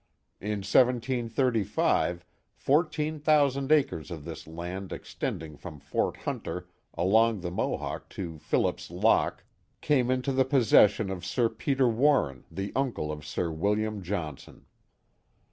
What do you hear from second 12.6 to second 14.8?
uncle of Sir William Johnson.